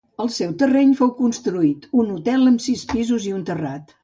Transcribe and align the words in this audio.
Al 0.23 0.29
seu 0.35 0.53
terreny 0.61 0.95
fou 1.01 1.11
construït 1.19 1.85
un 2.05 2.09
hotel 2.17 2.53
amb 2.53 2.65
sis 2.69 2.83
pisos 2.95 3.29
i 3.31 3.37
un 3.39 3.47
terrat. 3.53 3.97